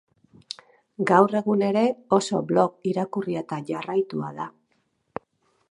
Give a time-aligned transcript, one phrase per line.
[1.11, 1.83] Gaur egun ere,
[2.19, 4.49] oso blog irakurria eta jarraitua da.